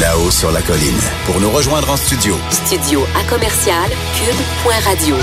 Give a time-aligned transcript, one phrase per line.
[0.00, 0.98] Là-haut sur la colline.
[1.26, 2.34] Pour nous rejoindre en studio.
[2.50, 5.14] Studio à commercial cube.radio.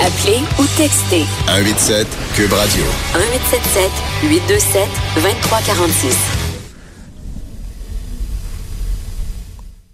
[0.00, 2.84] Appelez ou textez 187 Cube Radio.
[3.14, 3.90] 1877
[4.24, 6.16] 827 2346.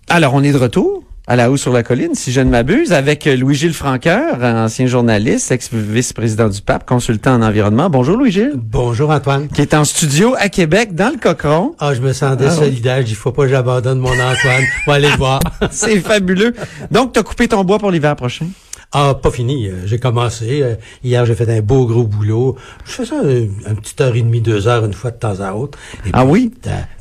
[0.09, 1.02] Alors, on est de retour?
[1.29, 5.53] À la haut sur la colline, si je ne m'abuse, avec Louis-Gilles Franqueur, ancien journaliste,
[5.53, 7.89] ex-vice-président du Pape, consultant en environnement.
[7.89, 8.55] Bonjour Louis-Gilles.
[8.57, 9.47] Bonjour Antoine.
[9.49, 11.75] Qui est en studio à Québec, dans le Cochon.
[11.79, 12.65] Ah, je me sentais Ah, oui.
[12.65, 13.01] solidaire.
[13.07, 14.65] Il faut pas que j'abandonne mon Antoine.
[14.87, 15.39] On va aller le voir.
[15.71, 16.55] C'est fabuleux.
[16.91, 18.47] Donc, tu as coupé ton bois pour l'hiver prochain?
[18.95, 19.69] Ah, pas fini.
[19.69, 20.63] Euh, J'ai commencé.
[20.63, 22.57] Euh, Hier, j'ai fait un beau gros boulot.
[22.85, 25.41] Je fais ça euh, une petite heure et demie, deux heures, une fois de temps
[25.41, 25.79] à autre.
[26.07, 26.53] Et Ah puis, oui?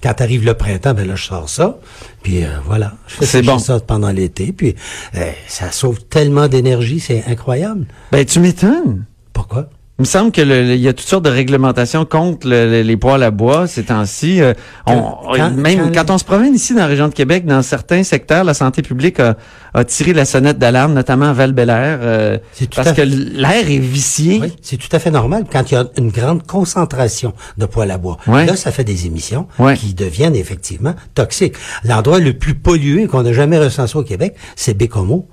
[0.02, 1.80] Quand arrive le printemps, ben là, je sors ça.
[2.24, 2.94] Puis euh, voilà.
[3.08, 3.60] Je fais C'est sécher bon.
[3.60, 4.54] ça pendant l'été.
[4.54, 4.76] Puis
[5.16, 7.00] euh, ça sauve tellement d'énergie.
[7.02, 7.86] C'est incroyable.
[8.12, 9.06] Ben, tu m'étonnes.
[9.34, 9.70] Pourquoi?
[10.02, 12.66] Il me semble que le- le- il y a toutes sortes de réglementations contre le-
[12.68, 14.42] le- les poêles à bois ces temps-ci.
[14.42, 14.56] Euh,
[14.88, 15.04] on-
[15.36, 18.02] Quand- même quand- quand on se promène ici dans la région de Québec, dans certains
[18.02, 19.38] secteurs, la santé publique a,
[19.76, 22.40] a tiré la sonnette d'alarme, notamment à val euh,
[22.76, 24.40] parce à que l'air est vicié.
[24.42, 27.92] Oui, c'est tout à fait normal quand il y a une grande concentration de poêle
[27.92, 28.18] à bois.
[28.26, 28.48] Ouais.
[28.48, 29.78] Là, ça fait des émissions Ouais.
[29.78, 31.54] qui deviennent effectivement toxiques.
[31.84, 35.28] L'endroit le plus pollué qu'on n'a jamais recensé au Québec, c'est Bécomo.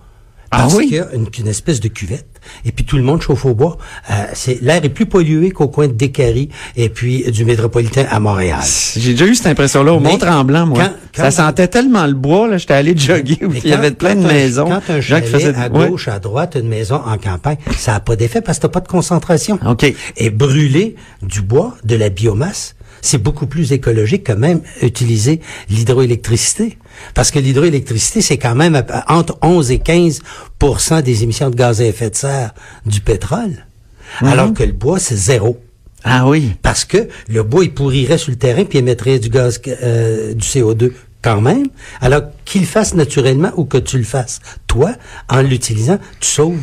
[0.50, 0.86] Ah Parce oui?
[0.86, 2.26] qu'il y a une, une espèce de cuvette.
[2.64, 3.76] Et puis tout le monde chauffe au bois.
[4.10, 8.18] Euh, c'est l'air est plus pollué qu'au coin de Décarie et puis du métropolitain à
[8.20, 8.60] Montréal.
[8.96, 10.78] J'ai déjà eu cette impression-là au Mont-Tremblant, moi.
[10.84, 13.90] quand- quand- ça sentait tellement le bois, là, j'étais allé jogger, Mais il y avait
[13.90, 14.68] plein de un- maisons.
[14.68, 15.88] Quand un chalet faisaient- à Ouais.
[15.88, 18.80] gauche, à droite, une maison en campagne, ça n'a pas d'effet parce que t'as pas
[18.80, 19.58] de concentration.
[19.66, 19.92] OK.
[20.16, 26.78] Et brûler du bois, de la biomasse, c'est beaucoup plus écologique que même utiliser l'hydroélectricité.
[27.14, 31.84] Parce que l'hydroélectricité, c'est quand même entre 11 et 15% des émissions de gaz à
[31.84, 32.54] effet de serre
[32.86, 33.66] du pétrole.
[34.22, 34.28] Mhm.
[34.28, 35.60] Alors que le bois, c'est zéro.
[36.04, 36.52] Ah oui.
[36.62, 40.46] Parce que le bois, il pourrirait sur le terrain puis émettrait du gaz, euh, du
[40.46, 40.92] CO2
[41.22, 41.66] quand même.
[42.00, 44.92] Alors qu'il le fasse naturellement ou que tu le fasses toi,
[45.28, 46.60] en l'utilisant, tu sauves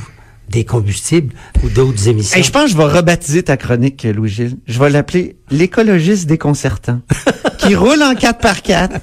[0.49, 1.33] des combustibles
[1.63, 2.37] ou d'autres émissions.
[2.37, 4.57] Hey, je pense que je vais rebaptiser ta chronique, Louis-Gilles.
[4.67, 7.01] Je vais l'appeler l'écologiste déconcertant.
[7.57, 8.99] qui roule en 4 par 4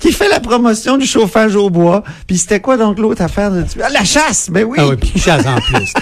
[0.00, 2.02] qui fait la promotion du chauffage au bois.
[2.26, 3.50] Puis c'était quoi donc l'autre affaire?
[3.50, 3.64] De...
[3.82, 4.48] Ah, la chasse!
[4.50, 4.76] Ben oui!
[4.80, 5.92] Ah oui, puis qui chasse en plus.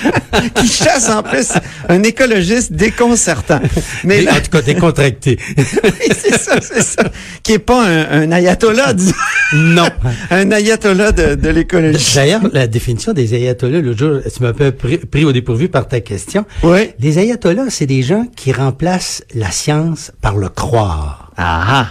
[0.55, 1.49] qui chasse en plus.
[1.89, 3.61] Un écologiste déconcertant.
[4.05, 5.39] Mais Mais là- en tout cas, décontracté.
[5.57, 7.03] c'est ça, c'est ça.
[7.43, 9.15] Qui est pas un, un ayatollah, disons.
[9.55, 9.89] non.
[10.31, 12.15] Un ayatollah de, de l'écologie.
[12.15, 15.69] D'ailleurs, la définition des ayatollahs, l'autre jour, tu m'as un peu pris, pris au dépourvu
[15.69, 16.45] par ta question.
[16.63, 16.91] Oui.
[16.99, 21.31] Les ayatollahs, c'est des gens qui remplacent la science par le croire.
[21.45, 21.89] Ah,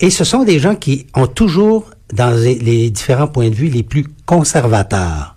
[0.00, 3.82] Et ce sont des gens qui ont toujours, dans les- différents points de vue, les
[3.82, 5.36] plus conservateurs.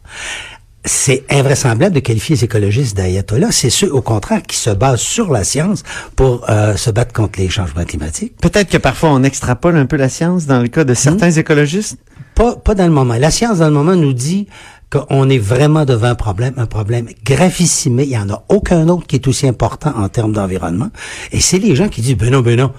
[0.85, 3.51] C'est invraisemblable de qualifier les écologistes d'ayatollahs.
[3.51, 5.83] C'est ceux, au contraire, qui se basent sur la science
[6.15, 8.37] pour euh, se battre contre les changements climatiques.
[8.41, 11.97] peut-être que parfois on extrapole un peu la science dans le cas de certains écologistes?
[12.35, 13.15] Pas, pas dans le moment.
[13.15, 14.47] La science, dans le moment, nous dit
[14.89, 17.99] qu'on est vraiment devant un problème, un problème gravissime.
[17.99, 20.89] Il n'y en a aucun autre qui est aussi important en termes d'environnement.
[21.33, 22.71] Et c'est les gens qui disent, ben non, ben non,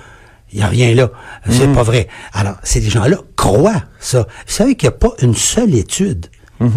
[0.53, 1.11] il n'y a rien là.
[1.51, 2.09] C'est pas vrai.
[2.33, 4.27] Alors, ces gens-là croient ça.
[4.47, 6.27] Vous savez qu'il n'y a pas une seule étude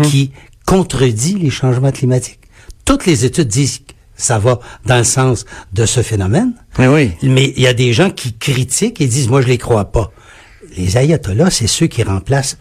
[0.04, 0.32] qui
[0.66, 2.40] contredit les changements climatiques.
[2.86, 6.54] Toutes les études disent que ça va dans le sens de ce phénomène.
[6.78, 7.12] Mais oui.
[7.24, 10.12] Mais il y a des gens qui critiquent et disent, moi, je les crois pas.
[10.78, 12.58] Les ayatollahs, c'est ceux qui remplacent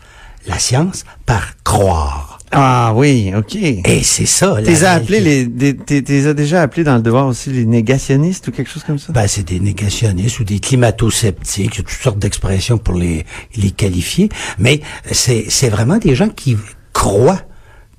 [0.46, 2.29] la science par croire.
[2.52, 3.54] Ah oui, OK.
[3.54, 4.56] Et c'est ça.
[4.64, 8.50] T'es appelé les, t'es t'es as déjà appelé dans le devoir aussi les négationnistes ou
[8.50, 9.12] quelque chose comme ça?
[9.12, 11.76] Ben, c'est des négationnistes ou des climato-sceptiques.
[11.76, 13.24] Il y a toutes sortes d'expressions pour les,
[13.56, 14.30] les qualifier.
[14.58, 14.80] Mais
[15.12, 16.56] c'est, c'est vraiment des gens qui
[16.92, 17.40] croient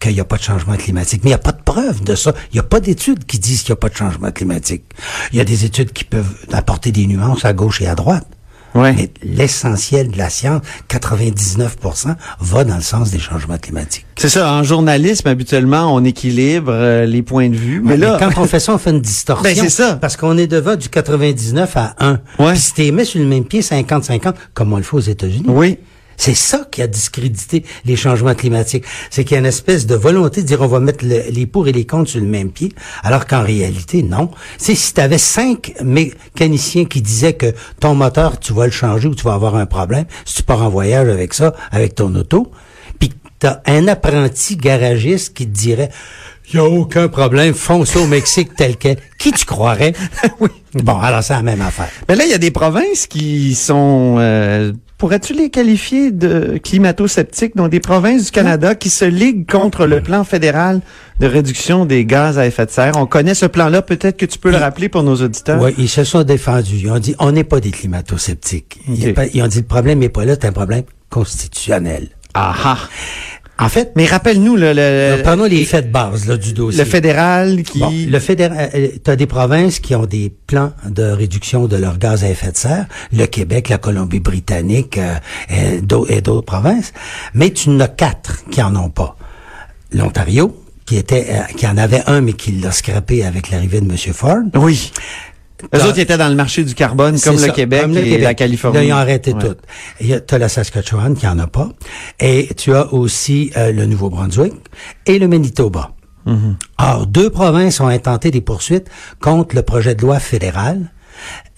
[0.02, 1.22] qu'il n'y a pas de changement climatique.
[1.24, 2.34] Mais il n'y a pas de preuve de ça.
[2.52, 4.84] Il n'y a pas d'études qui disent qu'il n'y a pas de changement climatique.
[5.32, 8.28] Il y a des études qui peuvent apporter des nuances à gauche et à droite.
[8.76, 8.94] Ouais.
[8.94, 14.06] Mais l'essentiel de la science, 99%, va dans le sens des changements climatiques.
[14.16, 17.82] C'est ça, en journalisme, habituellement, on équilibre euh, les points de vue.
[17.84, 19.44] Mais Mais, là, quand on fait ça, on fait une distorsion.
[19.44, 19.96] Ben, c'est ça.
[19.96, 22.20] Parce qu'on est devant du 99 à 1.
[22.40, 22.52] Ouais.
[22.54, 25.46] Puis si t'es mis sur le même pied 50-50, comme on le fait aux États-Unis.
[25.48, 25.78] oui.
[26.24, 28.84] C'est ça qui a discrédité les changements climatiques.
[29.10, 31.48] C'est qu'il y a une espèce de volonté de dire on va mettre le- les
[31.48, 32.72] pour et les contre sur le même pied,
[33.02, 34.30] alors qu'en réalité, non.
[34.60, 39.08] C'est si tu avais cinq mécaniciens qui disaient que ton moteur, tu vas le changer
[39.08, 42.14] ou tu vas avoir un problème, si tu pars en voyage avec ça, avec ton
[42.14, 42.52] auto,
[43.00, 43.10] puis
[43.40, 45.90] t'as un apprenti garagiste qui te dirait
[46.54, 48.98] il n'y a aucun problème, fonce au Mexique tel quel.
[49.18, 49.94] Qui tu croirais?
[50.40, 50.50] oui.
[50.76, 51.90] Bon, alors c'est la même affaire.
[52.10, 54.18] Mais là, il y a des provinces qui sont...
[54.20, 54.74] euh,
[55.12, 60.02] Pourrais-tu les qualifier de climato-sceptiques, donc des provinces du Canada qui se liguent contre le
[60.02, 60.80] plan fédéral
[61.20, 62.94] de réduction des gaz à effet de serre?
[62.96, 65.62] On connaît ce plan-là, peut-être que tu peux le rappeler pour nos auditeurs.
[65.62, 66.78] Oui, ils se sont défendus.
[66.78, 68.80] Ils ont dit, on n'est pas des climato-sceptiques.
[68.88, 72.08] Ils ont dit, le problème n'est pas là, c'est un problème constitutionnel.
[72.34, 72.78] Ah ah.
[73.62, 76.84] En fait, Mais rappelle-nous, le, le, prenons les faits de base là, du dossier.
[76.84, 77.80] le fédéral qui...
[77.80, 78.70] Bon, le fédéral,
[79.04, 82.52] tu as des provinces qui ont des plans de réduction de leurs gaz à effet
[82.52, 85.16] de serre, le Québec, la Colombie-Britannique euh,
[85.50, 86.92] et d'au- et d'autres provinces,
[87.34, 89.16] mais tu en as quatre qui en ont pas.
[89.94, 93.90] L'Ontario, qui était, euh, qui en avait un mais qui l'a scrappé avec l'arrivée de
[93.92, 93.98] M.
[94.14, 94.38] Ford.
[94.56, 94.92] Oui.
[95.74, 98.22] Eux autres ils étaient dans le marché du carbone, comme le Québec comme et Québec.
[98.22, 98.78] la Californie.
[98.78, 99.40] Là, ils ont arrêté Ouais.
[99.40, 99.56] tout.
[100.00, 101.70] Tu as la Saskatchewan qui en a pas.
[102.20, 104.54] Et tu as aussi euh, le Nouveau-Brunswick
[105.06, 105.92] et le Manitoba.
[106.28, 106.56] Mm-hmm.
[106.80, 108.88] Or, deux provinces ont intenté des poursuites
[109.20, 110.92] contre le projet de loi fédéral.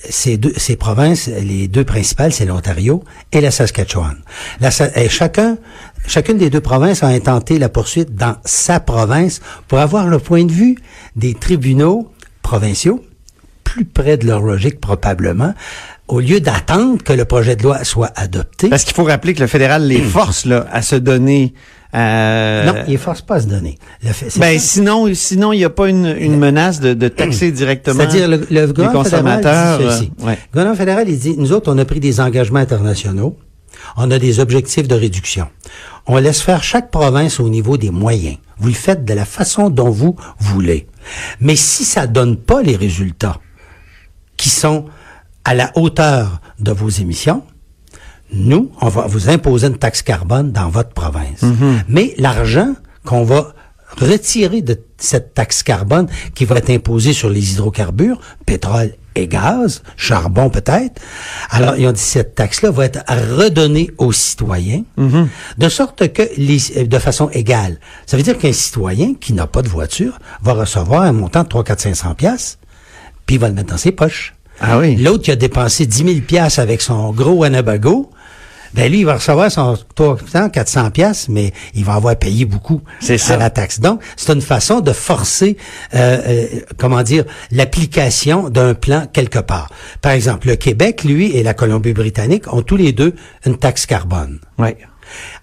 [0.10, 4.18] Ces deux, ces provinces, les deux principales, c'est l'Ontario et la Saskatchewan.
[4.60, 5.58] La, et chacun,
[6.06, 10.44] chacune des deux provinces a intenté la poursuite dans sa province pour avoir le point
[10.44, 10.78] de vue
[11.16, 12.12] des tribunaux
[12.42, 13.02] provinciaux
[13.74, 15.54] plus près de leur logique probablement,
[16.08, 18.70] au lieu d'attendre que le projet de loi soit adopté.
[18.70, 21.54] Parce qu'il faut rappeler que le fédéral les force là, à se donner...
[21.96, 23.80] euh, non, il ne force pas à se donner.
[24.04, 24.66] Le fait- Ben ça.
[24.66, 28.38] sinon, sinon il n'y a pas une, une menace de, de taxer directement C'est-à-dire, le,
[28.38, 29.80] le les gouvernement fédéral consommateurs.
[29.80, 30.12] dit ceci.
[30.22, 30.34] euh, ouais.
[30.34, 33.36] Le gouvernement fédéral, il dit, nous autres, on a pris des engagements internationaux,
[33.98, 35.48] on a des objectifs de réduction.
[36.06, 38.38] On laisse faire chaque province au niveau des moyens.
[38.60, 40.86] Vous le faites de la façon dont vous voulez.
[41.40, 43.40] Mais si ça donne pas les résultats
[44.44, 44.84] qui sont
[45.45, 47.44] à la hauteur de vos émissions,
[48.34, 51.45] nous, on va vous imposer une taxe carbone dans votre province.
[51.88, 52.74] Mais l'argent
[53.06, 53.54] qu'on va
[53.98, 59.81] retirer de cette taxe carbone qui va être imposée sur les hydrocarbures, pétrole et gaz,
[59.95, 61.00] charbon peut-être,
[61.51, 64.84] alors ils ont dit cette taxe-là va être redonnée aux citoyens,
[65.57, 67.80] de sorte que les, de façon égale.
[68.07, 71.48] Ça veut dire qu'un citoyen qui n'a pas de voiture va recevoir un montant de
[71.48, 72.57] 3, 4, 500 pièces,
[73.25, 74.34] puis il va le mettre dans ses poches.
[74.60, 74.96] Ah oui.
[74.96, 78.12] L'autre qui a dépensé 10 000 piastres avec son gros Anabago,
[78.74, 82.81] ben lui, il va recevoir son 300, 400 piastres, mais il va avoir payé beaucoup
[83.00, 83.80] C'est à la taxe.
[83.80, 85.58] Donc, c'est une façon de forcer,
[85.94, 86.48] euh, euh,
[86.78, 89.69] comment dire, l'application d'un plan quelque part.
[90.02, 93.14] Par exemple, le Québec, lui, et la Colombie-Britannique ont tous les deux
[93.46, 94.40] une taxe carbone.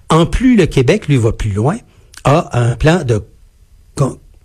[0.09, 1.76] En plus, le Québec, lui, va plus loin,
[2.25, 3.23] a un plan de,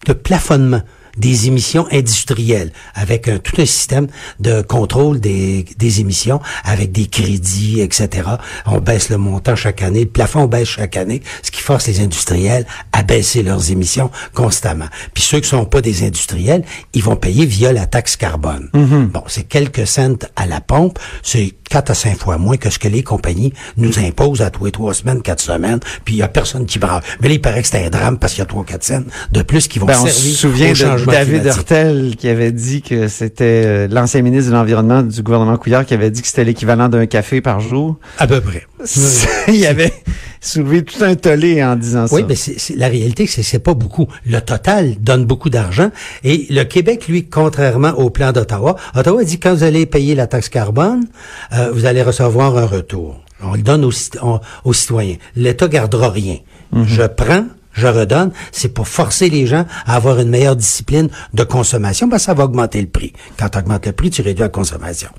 [0.06, 0.82] de plafonnement
[1.18, 4.08] des émissions industrielles, avec un- tout un système
[4.40, 8.30] de contrôle des, des émissions, avec des crédits, etc.
[8.66, 12.00] On baisse le montant chaque année, le plafond baisse chaque année, ce qui force les
[12.02, 14.86] industriels à baisser leurs émissions constamment.
[15.14, 16.64] Puis ceux qui sont pas des industriels,
[16.94, 18.70] ils vont payer via la taxe carbone.
[18.74, 22.78] Bon, c'est quelques cents à la pompe, c'est quatre à cinq fois moins que ce
[22.80, 26.22] que les compagnies nous imposent à tous les trois semaines, quatre semaines, puis il y
[26.24, 27.04] a personne qui brave.
[27.22, 29.04] Mais là, il paraît que c'est un drame parce qu'il y a trois, quatre cents
[29.32, 31.46] de plus qui vont Ben, on se servir souvient au de changement David.
[31.46, 35.94] Hurtel qui avait dit que c'était euh, l'ancien ministre de l'Environnement du gouvernement Couillard qui
[35.94, 37.98] avait dit que c'était l'équivalent d'un café par jour.
[38.18, 38.66] À peu près.
[39.48, 39.94] Il avait
[40.42, 42.28] soulevé tout un tollé en disant Oui, ça.
[42.28, 44.08] mais c'est, c'est- la réalité, c'est c'est pas beaucoup.
[44.26, 45.90] Le total donne beaucoup d'argent.
[46.24, 50.28] Et le Québec, lui, contrairement au plan d'Ottawa, Ottawa dit quand vous allez payer la
[50.28, 51.06] taxe carbone,
[51.54, 53.22] euh, vous allez recevoir un retour.
[53.44, 55.16] On le donne aux, on- aux citoyens.
[55.36, 56.38] L'État gardera rien.
[56.86, 57.46] Je prends,
[57.76, 58.32] je redonne.
[58.52, 62.34] C'est pour forcer les gens à avoir une meilleure discipline de consommation, parce que ça
[62.34, 63.14] va augmenter le prix.
[63.38, 65.10] Quand tu augmentes le prix, tu réduis la consommation.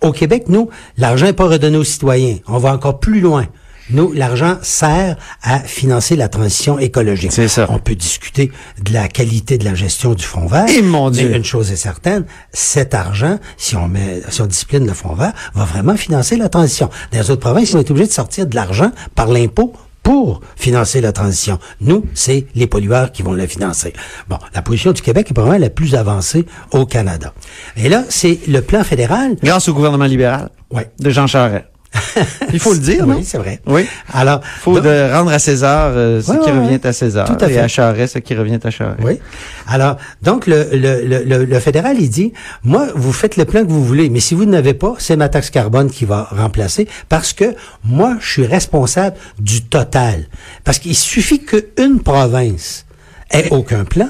[0.00, 2.38] Au Québec, nous, l'argent n'est pas redonné aux citoyens.
[2.48, 3.46] On va encore plus loin.
[3.90, 7.30] Nous, l'argent sert à financer la transition écologique.
[7.30, 7.66] C'est ça.
[7.70, 8.50] On peut discuter
[8.82, 10.68] de la qualité de la gestion du fonds vert.
[10.68, 11.36] Et mon mais Dieu.
[11.36, 15.32] une chose est certaine, cet argent, si on met, si on discipline le fonds vert,
[15.54, 16.90] va vraiment financer la transition.
[17.12, 19.72] Dans les autres provinces, ils vont être obligés de sortir de l'argent par l'impôt
[20.06, 21.58] pour financer la transition.
[21.80, 23.92] Nous, c'est les pollueurs qui vont la financer.
[24.28, 27.34] Bon, la position du Québec est probablement la plus avancée au Canada.
[27.76, 29.34] Et là, c'est le plan fédéral.
[29.42, 30.88] Grâce au gouvernement libéral Ouais.
[31.00, 31.64] de Jean Charest.
[32.52, 33.16] Il faut le dire, non?
[33.16, 33.60] Oui, c'est vrai.
[33.66, 33.86] Oui.
[34.12, 37.26] Alors, faut donc- de rendre à César euh, ce Ouais, qui ouais, revient à César
[37.26, 37.58] Tout à et fait.
[37.60, 38.98] à Charest ce qui revient à Charest.
[39.02, 39.18] Oui.
[39.66, 42.32] Alors, donc, le, le, le, le, le fédéral, il dit,
[42.64, 45.28] moi, vous faites le plan que vous voulez, mais si vous n'avez pas, c'est ma
[45.28, 50.26] taxe carbone qui va remplacer, parce que moi, je suis responsable du total.
[50.64, 52.84] Parce qu'il suffit qu'une province
[53.32, 54.08] ait aucun plan,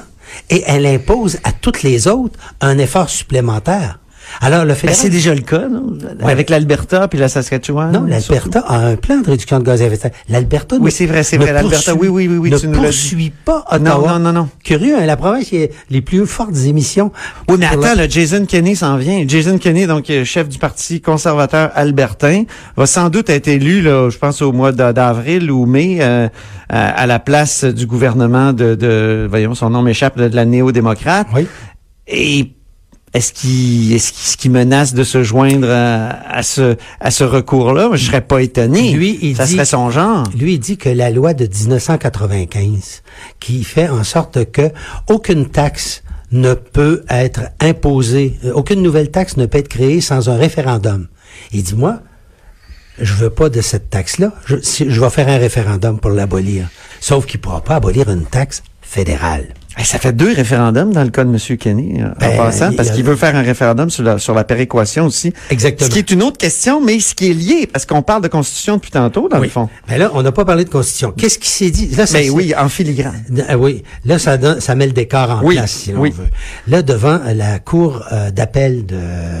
[0.49, 3.99] et elle impose à toutes les autres un effort supplémentaire.
[4.41, 4.95] Alors, le Ben, fédéral...
[4.95, 5.93] c'est déjà le cas, non?
[6.23, 6.31] Ouais.
[6.31, 7.91] Avec l'Alberta puis la Saskatchewan.
[7.91, 10.11] Non, l'Alberta a un plan de réduction de gaz à effet de serre.
[10.29, 13.31] L'Alberta Oui, c'est vrai, c'est vrai, l'Alberta, oui, oui, oui, oui, ne tu nous poursuit
[13.45, 14.13] pas Non, Ottawa.
[14.13, 14.49] non, non, non.
[14.63, 17.11] Curieux, hein, la province qui a les plus fortes émissions.
[17.49, 19.23] Oui, mais attends, là, Jason Kenney s'en vient.
[19.27, 22.43] Jason Kenney, donc euh, chef du Parti conservateur albertain,
[22.75, 26.27] va sans doute être élu, là, je pense au mois d'a- d'avril ou mai, euh,
[26.69, 30.45] à, à la place du gouvernement de, de voyons, son nom m'échappe, de, de la
[30.45, 31.27] néo-démocrate.
[31.35, 31.47] Oui.
[32.07, 32.53] Et
[33.13, 33.99] est-ce qu'il
[34.37, 37.91] qu'il menace de se joindre à, à ce à ce recours-là?
[37.93, 38.91] Je serais pas étonné.
[38.93, 40.25] Lui, il ça dit- serait son genre.
[40.37, 43.01] Lui, il dit que la loi de 1995,
[43.39, 44.69] qui fait en sorte que
[45.09, 50.29] aucune taxe ne peut être imposée, euh, aucune nouvelle taxe ne peut être créée sans
[50.29, 51.07] un référendum.
[51.53, 51.99] Il dit, moi,
[52.99, 54.33] je veux pas de cette taxe-là.
[54.45, 56.67] Je, si- je vais faire un référendum pour l'abolir.
[56.99, 59.45] Sauf qu'il pourra pas abolir une taxe fédérale.
[59.83, 61.57] Ça fait deux référendums dans le cas de M.
[61.57, 64.33] Kenny, euh, en Ben, passant, parce a- qu'il veut faire un référendum sur la, sur
[64.33, 65.33] la péréquation aussi.
[65.49, 65.87] Exactement.
[65.87, 68.27] Ce qui est une autre question, mais ce qui est lié, parce qu'on parle de
[68.27, 69.69] constitution depuis tantôt, dans le fond.
[69.87, 71.11] Mais là, on n'a pas parlé de constitution.
[71.15, 71.87] Qu'est-ce qui s'est dit?
[71.89, 73.23] Là, Mais c'est- oui, en filigrane.
[73.47, 76.11] Ah oui, là ça donne, ça met le décor en Oui, place si l'on oui.
[76.11, 76.27] veut.
[76.67, 78.97] Là devant euh, la cour euh, d'appel de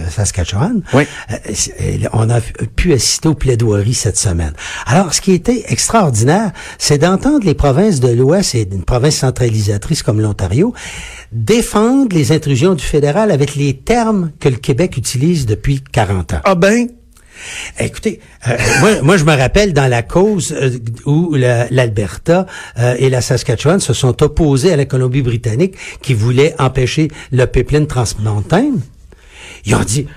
[0.09, 1.03] Saskatchewan, Oui.
[1.31, 1.35] euh,
[1.81, 2.39] euh, on a
[2.75, 4.53] pu assister aux plaidoiries cette semaine.
[4.85, 10.03] Alors ce qui était extraordinaire, c'est d'entendre les provinces de l'Ouest et une province centralisatrice
[10.03, 10.73] comme l'Ontario
[11.31, 16.41] défendre les intrusions du fédéral avec les termes que le Québec utilise depuis 40 ans.
[16.43, 16.87] Ah ben,
[17.79, 20.71] Écoutez, euh, moi, moi je me rappelle dans la cause euh,
[21.05, 22.47] où la- l'Alberta
[22.79, 27.85] euh, et la Saskatchewan se sont opposés à la Colombie-Britannique qui voulait empêcher le pipeline
[27.85, 28.71] Transmountain.
[29.65, 30.07] Ils ont dit,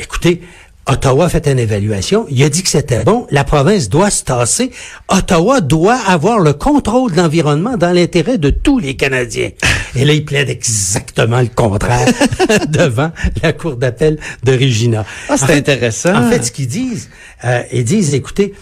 [0.00, 0.42] écoutez,
[0.86, 4.22] Ottawa a fait une évaluation, il a dit que c'était bon, la province doit se
[4.24, 4.70] tasser,
[5.08, 9.50] Ottawa doit avoir le contrôle de l'environnement dans l'intérêt de tous les Canadiens.
[9.96, 12.06] Et là, ils plaident exactement le contraire
[12.68, 13.10] devant
[13.42, 15.06] la cour d'appel de Regina.
[15.30, 16.14] Ah, c'est En fait- intéressant.
[16.16, 17.08] En fait, ce qu'ils disent,
[17.44, 18.52] euh, ils disent, écoutez,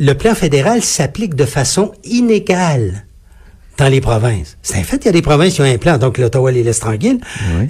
[0.00, 3.06] le plan fédéral s'applique de façon inégale
[3.78, 4.56] dans les provinces.
[4.62, 6.64] C'est un fait, il y a des provinces qui ont un plan, donc l'Ottawa les
[6.64, 7.20] laisse tranquilles.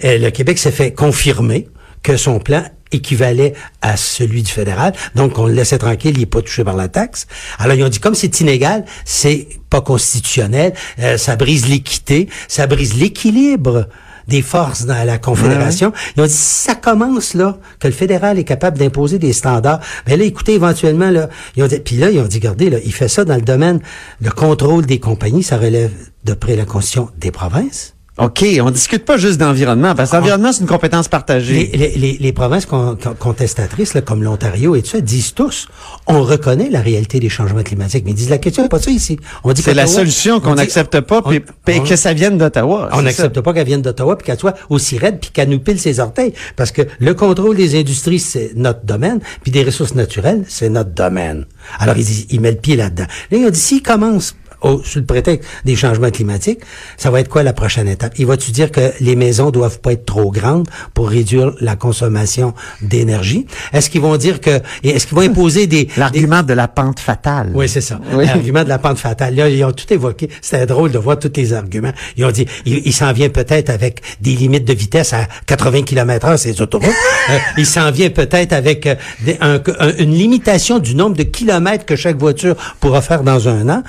[0.01, 1.69] Et le Québec s'est fait confirmer
[2.03, 2.63] que son plan
[2.95, 4.93] équivalait à celui du fédéral.
[5.15, 7.27] Donc, on le laissait tranquille, il n'est pas touché par la taxe.
[7.59, 12.67] Alors, ils ont dit, comme c'est inégal, c'est pas constitutionnel, euh, ça brise l'équité, ça
[12.67, 13.89] brise l'équilibre
[14.29, 15.93] des forces dans la Confédération.
[16.17, 19.81] Ils ont dit, si ça commence, là, que le fédéral est capable d'imposer des standards,
[20.07, 22.79] ben là, écoutez, éventuellement, là, ils ont dit, puis là, ils ont dit, regardez, là,
[22.85, 23.81] il fait ça dans le domaine,
[24.21, 25.93] le contrôle des compagnies, ça relève
[26.25, 27.94] de près la constitution des provinces.
[28.17, 31.69] OK, on discute pas juste d'environnement, parce que l'environnement, c'est une compétence partagée.
[31.75, 35.67] les, les, les provinces con- con- contestatrices, là, comme l'Ontario et tout ça, disent tous,
[36.07, 38.05] on reconnaît la réalité des changements climatiques.
[38.05, 39.19] Mais ils disent, la question n'est pas ça ici.
[39.43, 42.89] On dit C'est la solution on qu'on n'accepte pas, puis que ça vienne d'Ottawa.
[42.93, 45.81] On n'accepte pas qu'elle vienne d'Ottawa puis qu'elle soit aussi raide puis qu'elle nous pile
[45.81, 46.35] ses orteils.
[46.55, 50.91] Parce que le contrôle des industries, c'est notre domaine, puis des ressources naturelles, c'est notre
[50.91, 51.47] domaine.
[51.81, 53.07] Alors, ils, disent- ils mettent le pied là-dedans.
[53.33, 56.61] Là, ils ont dit, s'ils commencent au, sous le prétexte des changements climatiques,
[56.97, 58.15] ça va être quoi la prochaine étape?
[58.19, 62.55] Il va-tu dire que les maisons doivent pas être trop grandes pour réduire la consommation
[62.83, 63.47] d'énergie?
[63.73, 65.85] Est-ce qu'ils vont dire que, est-ce qu'ils vont imposer des...
[65.85, 67.51] des- L'argument de la pente fatale.
[67.55, 68.01] oui, c'est ça.
[68.13, 68.27] Oui.
[68.27, 69.35] L'argument de la pente fatale.
[69.35, 70.29] Là, ils ont tout évoqué.
[70.41, 71.93] C'était drôle de voir tous les arguments.
[72.17, 75.83] Ils ont dit, il, il s'en vient peut-être avec des limites de vitesse à 80
[75.83, 76.91] km heure, ces autoroutes.
[77.31, 81.23] Euh, il s'en vient peut-être avec euh, des- un- un- une limitation du nombre de
[81.23, 83.83] kilomètres que chaque voiture pourra faire dans un an.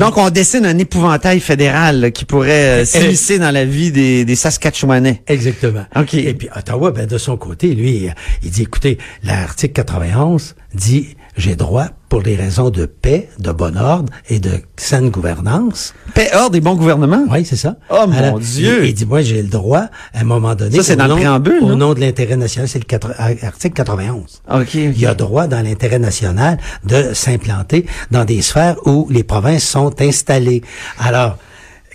[0.00, 4.24] Donc, on dessine un épouvantail fédéral là, qui pourrait euh, s'immiscer dans la vie des,
[4.24, 5.22] des Saskatchewanais.
[5.26, 5.84] Exactement.
[5.94, 6.14] OK.
[6.14, 8.08] Et puis Ottawa, ben, de son côté, lui,
[8.42, 13.76] il dit, écoutez, l'article 91 dit, j'ai droit pour des raisons de paix, de bon
[13.76, 15.94] ordre et de saine gouvernance.
[16.14, 17.24] Paix, ordre et bon gouvernement?
[17.30, 17.76] Oui, c'est ça.
[17.88, 18.84] Oh, mon Dieu!
[18.86, 21.10] Il, dit, moi, j'ai le droit, à un moment donné, Ça, c'est au dans le
[21.10, 24.42] nom- préambule, Au nom de l'intérêt national, c'est le quatre- article 91.
[24.52, 24.74] OK.
[24.74, 29.94] Il a droit, dans l'intérêt national, de s'implanter dans des sphères où les provinces sont
[30.02, 30.62] installées.
[30.98, 31.38] Alors,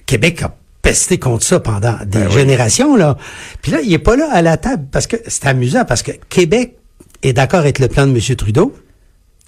[0.05, 3.17] Québec a pesté contre ça pendant des Ben générations, là.
[3.61, 6.11] Puis là, il est pas là à la table, parce que c'est amusant, parce que
[6.29, 6.77] Québec
[7.23, 8.35] est d'accord avec le plan de M.
[8.35, 8.71] Trudeau,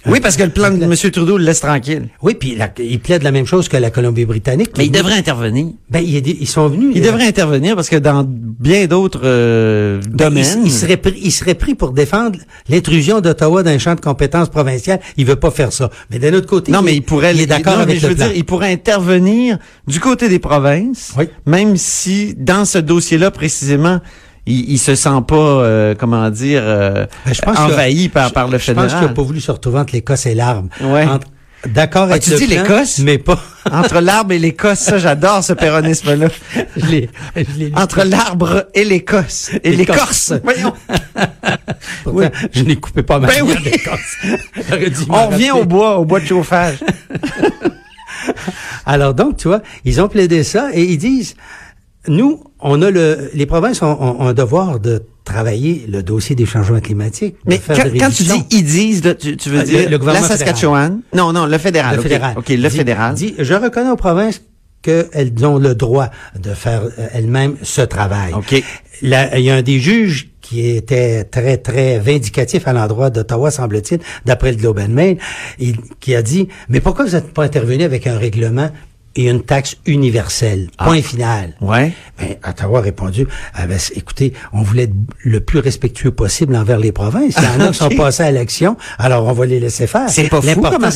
[0.12, 0.94] Oui, parce que le plan de M.
[1.12, 2.08] Trudeau le laisse tranquille.
[2.22, 4.72] Oui, puis la- il plaide la même chose que la Colombie-Britannique.
[4.78, 5.68] Mais il devrait intervenir.
[5.90, 6.92] Ben, il des- ils sont venus.
[6.96, 10.62] Il euh, devrait intervenir parce que dans bien d'autres euh, ben, domaines...
[10.64, 14.02] Il, il serait pris, il serait pris pour défendre l'intrusion d'Ottawa dans un champ de
[14.02, 15.00] compétences provinciales.
[15.18, 15.90] Il veut pas faire ça.
[16.12, 17.34] Mais d'un autre côté, Non, mais il pourrait.
[17.36, 18.28] il est d'accord non, mais avec je le veux plan.
[18.28, 21.26] dire, il pourrait intervenir du côté des provinces, Oui.
[21.46, 24.00] même si dans ce dossier-là précisément,
[24.48, 28.34] il, il se sent pas, euh, comment dire, euh, Ben, je pense envahi par je-
[28.34, 29.08] par le Je pense qu'il fédéral.
[29.10, 30.70] n'a pas voulu se retrouver entre l'Écosse et l'arbre.
[30.82, 31.06] Ouais.
[31.06, 31.28] Entre-
[31.66, 33.00] D'accord Ah, avec tu le dis l'Écosse?
[33.00, 33.40] mais pas.
[33.72, 36.28] Entre l'arbre et l'Écosse, ça j'adore ce péronisme-là.
[37.76, 40.34] Entre l'arbre et l'Écosse et L'Écorce.
[40.44, 40.72] Voyons.
[42.04, 42.26] Pourtant, oui.
[42.54, 43.56] Je n'ai coupé pas mal Ben oui.
[43.64, 45.08] d'Écosse?
[45.10, 46.78] On revient au bois, au bois de chauffage.
[48.86, 51.36] Alors donc, tu vois, ils ont plaidé ça et ils disent,
[52.08, 56.36] nous, on a le, les provinces ont, ont- ont un devoir de travailler le dossier
[56.36, 57.36] des changements climatiques.
[57.46, 60.38] Mais quand, tu dis ils disent, là, tu, tu veux Euh, dire le gouvernement la
[60.38, 61.02] Saskatchewan?
[61.14, 61.98] Non, non, le fédéral.
[61.98, 62.34] le fédéral.
[62.38, 63.16] OK, le Dit- fédéral.
[63.16, 64.42] Dit, je reconnais aux provinces
[64.82, 66.10] qu'elles ont le droit
[66.40, 68.34] de faire euh, elles-mêmes ce travail.
[68.34, 68.64] OK.
[69.02, 73.52] Là, il y a un des juges qui était très, très vindicatif à l'endroit d'Ottawa,
[73.52, 75.18] semble-t-il, d'après le Globe and Mail,
[76.00, 78.70] qui a dit, mais pourquoi vous n'êtes pas intervenu avec un règlement
[79.18, 80.70] et une taxe universelle?
[80.78, 81.56] Point final.
[81.60, 81.92] Ouais.
[82.18, 84.94] Ben, Ottawa a répondu, ah ben, écoutez, on voulait être
[85.24, 87.36] le plus respectueux possible envers les provinces.
[87.38, 90.10] Il y en a qui sont passés à l'action, alors on va les laisser faire.
[90.10, 90.88] C'est pas fou comme.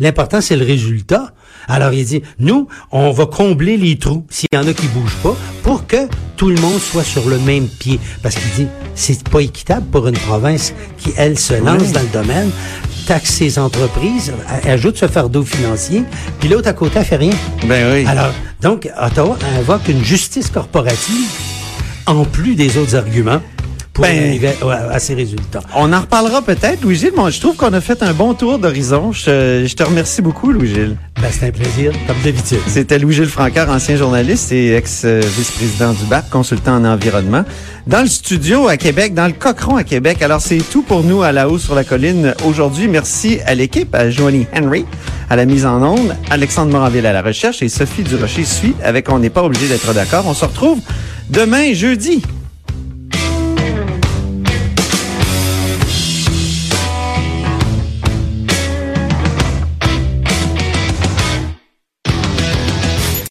[0.00, 1.32] L'important, c'est le résultat.
[1.66, 5.18] Alors, il dit, nous, on va combler les trous, s'il y en a qui bougent
[5.22, 8.00] pas, pour que tout le monde soit sur le même pied.
[8.22, 12.12] Parce qu'il dit, c'est pas équitable pour une province qui, elle, se lance dans le
[12.12, 12.50] domaine,
[13.08, 14.34] taxe ses entreprises,
[14.66, 16.04] ajoute ce fardeau financier,
[16.40, 17.32] puis l'autre à côté, elle fait rien.
[17.64, 18.04] Ben oui.
[18.06, 21.26] Alors, donc, Ottawa invoque une justice corporative
[22.04, 23.40] en plus des autres arguments
[23.98, 25.60] pour Ben- arriver à, à ces résultats.
[25.74, 27.12] On en reparlera peut-être, Louis-Gilles.
[27.16, 29.10] Moi, je trouve qu'on a fait un bon tour d'horizon.
[29.10, 30.96] Je, te- je te remercie beaucoup, Louis-Gilles.
[31.20, 32.60] Ben, c'est un plaisir, comme d'habitude.
[32.68, 37.44] C'était Louis-Gilles Francard, ancien journaliste et ex-vice-président du BAP, consultant en environnement.
[37.88, 40.22] Dans le studio à Québec, dans le Cochron à Québec.
[40.22, 42.86] Alors, c'est tout pour nous à la haut sur la colline aujourd'hui.
[42.86, 44.84] Merci à l'équipe, à Joanie Henry,
[45.28, 49.10] à la mise en onde, Alexandre Moranville à la recherche et Sophie Durocher suit avec
[49.10, 50.24] On n'est pas obligé d'être d'accord.
[50.28, 50.78] On se retrouve
[51.30, 52.22] demain, jeudi,